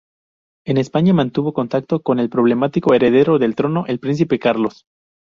En 0.65 0.77
España, 0.79 1.13
mantuvo 1.13 1.53
contacto 1.53 2.01
con 2.01 2.17
el 2.17 2.27
problemático 2.27 2.95
heredero 2.95 3.37
del 3.37 3.53
trono, 3.53 3.85
el 3.85 3.99
príncipe 3.99 4.39
Carlos. 4.39 4.87